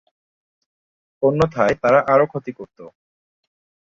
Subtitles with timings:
[1.23, 2.79] অন্যথায় তারা আরও ক্ষতি করত।